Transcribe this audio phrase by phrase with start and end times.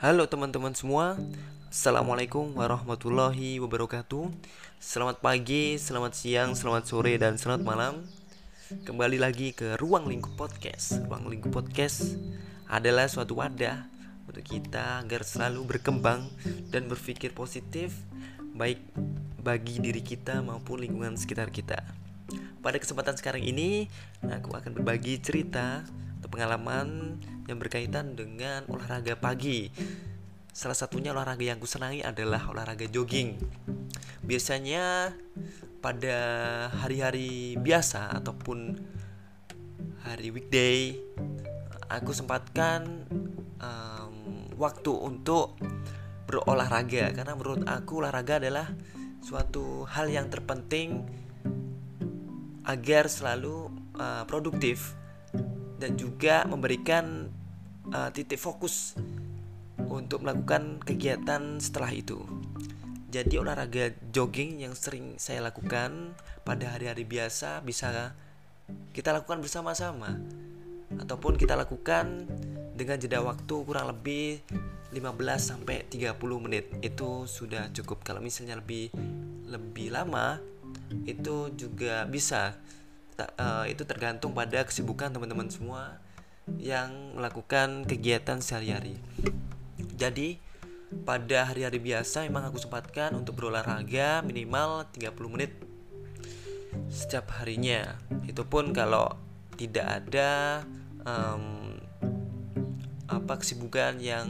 [0.00, 1.20] Halo teman-teman semua.
[1.68, 4.32] Assalamualaikum warahmatullahi wabarakatuh.
[4.80, 8.08] Selamat pagi, selamat siang, selamat sore, dan selamat malam.
[8.88, 11.04] Kembali lagi ke Ruang Lingkup Podcast.
[11.04, 12.16] Ruang Lingkup Podcast
[12.72, 13.92] adalah suatu wadah
[14.24, 16.32] Untuk kita agar selalu berkembang
[16.72, 17.92] dan berpikir positif
[18.56, 18.80] Baik
[19.36, 21.76] bagi diri kita maupun lingkungan sekitar kita.
[22.64, 23.92] Pada kesempatan sekarang ini
[24.24, 25.84] Aku akan berbagi cerita
[26.24, 29.66] atau pengalaman yang berkaitan dengan olahraga pagi.
[30.54, 33.34] Salah satunya olahraga yang kusenangi adalah olahraga jogging.
[34.22, 35.10] Biasanya
[35.82, 36.18] pada
[36.70, 38.78] hari-hari biasa ataupun
[40.06, 40.94] hari weekday
[41.90, 43.08] aku sempatkan
[43.58, 44.14] um,
[44.54, 45.58] waktu untuk
[46.30, 48.70] berolahraga karena menurut aku olahraga adalah
[49.18, 51.02] suatu hal yang terpenting
[52.62, 54.99] agar selalu uh, produktif
[55.80, 57.32] dan juga memberikan
[57.88, 58.94] uh, titik fokus
[59.88, 62.20] untuk melakukan kegiatan setelah itu.
[63.10, 66.14] Jadi olahraga jogging yang sering saya lakukan
[66.46, 68.14] pada hari-hari biasa bisa
[68.94, 70.14] kita lakukan bersama-sama
[70.94, 72.28] ataupun kita lakukan
[72.78, 74.46] dengan jeda waktu kurang lebih
[74.94, 75.02] 15
[75.42, 76.70] sampai 30 menit.
[76.82, 78.06] Itu sudah cukup.
[78.06, 78.94] Kalau misalnya lebih
[79.50, 80.38] lebih lama
[81.02, 82.54] itu juga bisa
[83.18, 85.98] uh, itu tergantung pada kesibukan teman-teman semua
[86.58, 88.98] yang melakukan kegiatan sehari-hari.
[89.98, 90.40] Jadi
[91.06, 95.52] pada hari-hari biasa memang aku sempatkan untuk berolahraga minimal 30 menit
[96.90, 97.98] setiap harinya.
[98.26, 99.14] Itu pun kalau
[99.54, 100.62] tidak ada
[101.04, 101.76] um,
[103.10, 104.26] apa kesibukan yang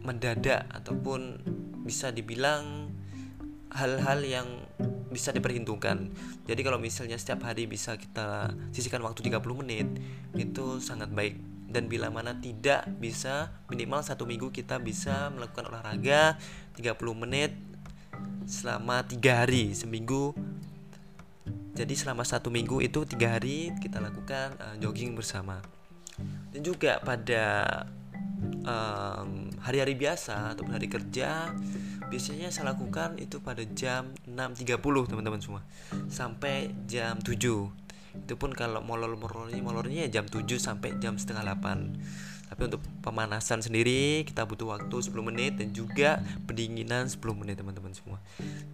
[0.00, 1.40] mendadak ataupun
[1.84, 2.92] bisa dibilang
[3.72, 4.48] hal-hal yang
[5.10, 6.08] bisa diperhitungkan.
[6.46, 9.86] Jadi kalau misalnya setiap hari bisa kita sisihkan waktu 30 menit
[10.38, 11.36] itu sangat baik.
[11.70, 16.34] Dan bila mana tidak bisa minimal satu minggu kita bisa melakukan olahraga
[16.74, 17.54] 30 menit
[18.46, 20.34] selama tiga hari seminggu.
[21.74, 25.62] Jadi selama satu minggu itu tiga hari kita lakukan uh, jogging bersama.
[26.50, 27.44] Dan juga pada
[29.60, 31.48] hari-hari um, biasa atau hari kerja
[32.10, 35.62] biasanya saya lakukan itu pada jam 6.30 teman-teman semua.
[36.10, 37.36] Sampai jam 7
[38.10, 43.62] itu pun kalau molor molornya molornya jam 7 sampai jam setengah 8 tapi untuk pemanasan
[43.62, 46.18] sendiri kita butuh waktu 10 menit dan juga
[46.50, 48.18] pendinginan 10 menit teman-teman semua.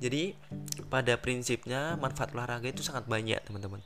[0.01, 0.33] Jadi
[0.87, 3.83] pada prinsipnya manfaat olahraga itu sangat banyak teman-teman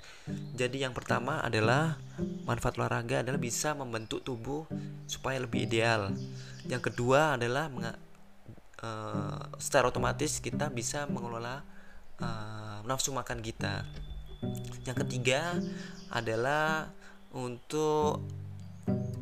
[0.57, 1.97] jadi yang pertama adalah
[2.45, 4.69] manfaat olahraga adalah bisa membentuk tubuh
[5.09, 6.13] supaya lebih ideal
[6.69, 7.73] yang kedua adalah
[8.83, 11.65] uh, secara otomatis kita bisa mengelola
[12.21, 13.85] uh, nafsu makan kita.
[14.89, 15.61] Yang ketiga
[16.09, 16.89] adalah
[17.31, 18.25] untuk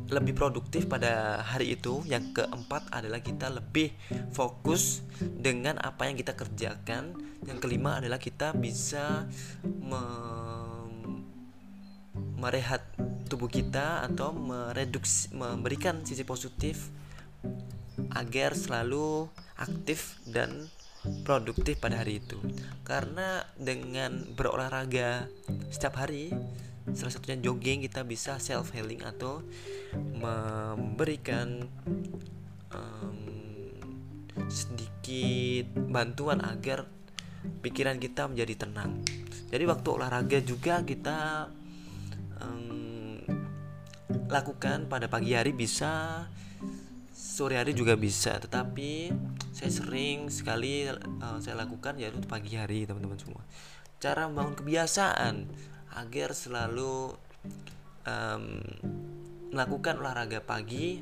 [0.09, 2.01] lebih produktif pada hari itu.
[2.05, 3.93] Yang keempat adalah kita lebih
[4.33, 7.17] fokus dengan apa yang kita kerjakan.
[7.45, 9.29] Yang kelima adalah kita bisa
[12.39, 12.83] merehat
[13.29, 16.89] tubuh kita atau mereduksi memberikan sisi positif
[18.15, 20.71] agar selalu aktif dan
[21.23, 22.35] produktif pada hari itu
[22.83, 25.29] karena dengan berolahraga
[25.71, 26.33] setiap hari
[26.93, 29.45] salah satunya jogging kita bisa self healing atau
[29.93, 31.69] memberikan
[32.73, 33.17] um,
[34.49, 36.89] sedikit bantuan agar
[37.61, 39.03] pikiran kita menjadi tenang.
[39.49, 41.49] Jadi waktu olahraga juga kita
[42.41, 43.17] um,
[44.29, 46.25] lakukan pada pagi hari bisa
[47.13, 48.37] sore hari juga bisa.
[48.37, 49.13] Tetapi
[49.55, 53.41] saya sering sekali uh, saya lakukan yaitu pagi hari teman-teman semua.
[53.99, 55.35] Cara membangun kebiasaan
[55.95, 57.15] agar selalu
[58.05, 58.45] um,
[59.49, 61.01] melakukan olahraga pagi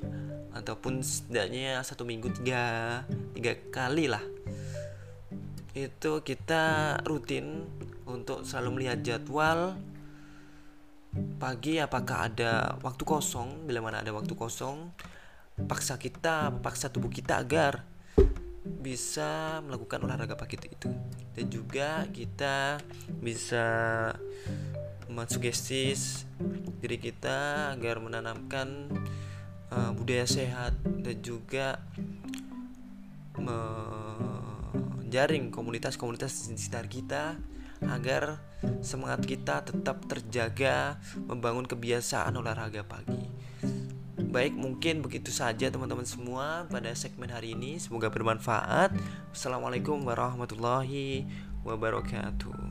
[0.55, 3.03] ataupun setidaknya satu minggu tiga
[3.35, 4.23] tiga kali lah.
[5.77, 7.67] Itu kita rutin
[8.07, 9.77] untuk selalu melihat jadwal
[11.37, 14.89] pagi apakah ada waktu kosong bila mana ada waktu kosong
[15.65, 17.81] paksa kita, paksa tubuh kita agar
[18.67, 20.89] bisa melakukan olahraga pagi itu.
[21.33, 22.81] Dan juga kita
[23.21, 23.65] bisa
[25.17, 26.29] mensugestis
[26.77, 28.85] diri kita agar menanamkan
[29.73, 31.81] uh, budaya sehat dan juga
[35.07, 37.41] menjaring komunitas-komunitas di sekitar kita
[37.85, 38.41] agar
[38.81, 40.97] semangat kita tetap terjaga
[41.29, 43.29] membangun kebiasaan olahraga pagi.
[44.17, 47.79] Baik, mungkin begitu saja teman-teman semua pada segmen hari ini.
[47.79, 48.91] Semoga bermanfaat.
[49.31, 51.23] Assalamualaikum warahmatullahi
[51.63, 52.66] wabarakatuh.